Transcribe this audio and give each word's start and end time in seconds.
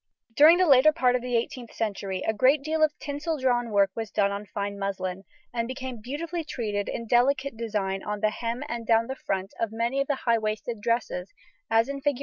During 0.35 0.57
the 0.57 0.65
later 0.65 0.91
part 0.91 1.15
of 1.15 1.21
the 1.21 1.35
18th 1.35 1.73
century, 1.73 2.23
a 2.27 2.33
great 2.33 2.63
deal 2.63 2.81
of 2.81 2.91
tinsel 2.97 3.37
drawn 3.37 3.69
work 3.69 3.91
was 3.95 4.09
done 4.09 4.31
on 4.31 4.47
fine 4.47 4.79
muslin, 4.79 5.25
and 5.53 5.67
became 5.67 6.01
beautifully 6.01 6.43
treated 6.43 6.89
in 6.89 7.05
delicate 7.05 7.55
design 7.55 8.01
on 8.01 8.19
the 8.21 8.31
hem 8.31 8.63
and 8.67 8.87
down 8.87 9.05
the 9.05 9.15
front 9.15 9.53
of 9.59 9.69
many 9.71 10.01
of 10.01 10.07
the 10.07 10.21
high 10.25 10.39
waisted 10.39 10.81
dresses 10.81 11.29
as 11.69 11.87
in 11.87 12.01
Fig. 12.01 12.15